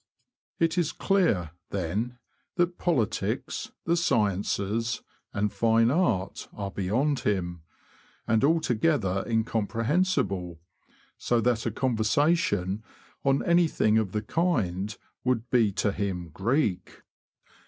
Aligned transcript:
It 0.57 0.79
is 0.79 0.93
clear, 0.93 1.51
then, 1.69 2.17
that 2.55 2.79
politics, 2.79 3.71
the 3.85 3.95
sciences, 3.95 5.03
and 5.31 5.53
fine 5.53 5.91
art, 5.91 6.47
are 6.53 6.71
beyond 6.71 7.19
him, 7.19 7.61
and 8.25 8.43
altogether 8.43 9.23
incom 9.27 9.67
prehensible, 9.67 10.57
so 11.19 11.39
that 11.41 11.67
a 11.67 11.71
conversation 11.71 12.83
on 13.23 13.45
anything 13.45 13.99
of 13.99 14.11
the 14.11 14.23
kind 14.23 14.97
would 15.23 15.47
be 15.51 15.71
to 15.73 15.91
him 15.91 16.29
Greek. 16.29 17.03